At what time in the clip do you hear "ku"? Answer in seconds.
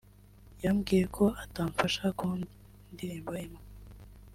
2.19-2.27